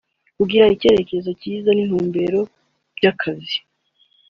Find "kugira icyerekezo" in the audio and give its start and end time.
0.37-1.29